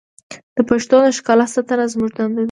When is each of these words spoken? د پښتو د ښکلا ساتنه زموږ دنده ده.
د 0.55 0.57
پښتو 0.69 0.95
د 1.05 1.07
ښکلا 1.17 1.45
ساتنه 1.53 1.85
زموږ 1.93 2.11
دنده 2.17 2.31
ده. 2.35 2.39